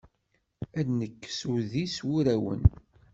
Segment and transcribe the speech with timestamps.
[0.79, 2.61] Ad d-nekkes udi s wurawen.